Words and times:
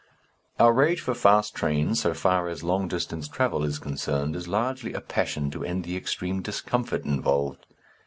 Our 0.59 0.73
rage 0.73 0.99
for 0.99 1.13
fast 1.13 1.53
trains, 1.53 2.01
so 2.01 2.15
far 2.15 2.47
as 2.49 2.63
long 2.63 2.87
distance 2.87 3.27
travel 3.27 3.63
is 3.63 3.77
concerned, 3.77 4.35
is 4.35 4.47
largely 4.47 4.93
a 4.93 4.99
passion 5.01 5.51
to 5.51 5.63
end 5.63 5.83
the 5.85 5.95
extreme 5.95 6.41
discomfort 6.41 7.05
involved. 7.05 7.67